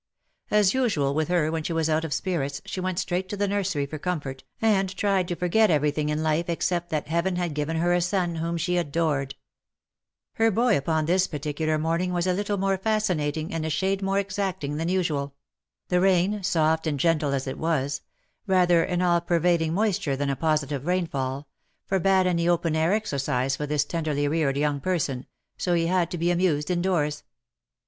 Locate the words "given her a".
7.53-8.01